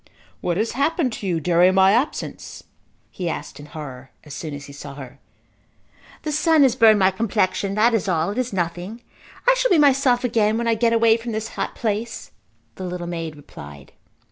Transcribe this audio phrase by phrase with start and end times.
[0.39, 2.63] "What has happened to you during my absence"
[3.11, 5.19] he asked in horror as soon as he saw her.
[6.23, 7.75] "The sun has burned my complexion.
[7.75, 8.31] That is all.
[8.31, 9.03] It is nothing.
[9.47, 12.31] I shall be myself again when I get away from this hot place,"
[12.77, 13.91] the little maid replied.